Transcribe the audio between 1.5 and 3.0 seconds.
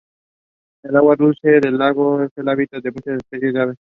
del lago es el hábitat de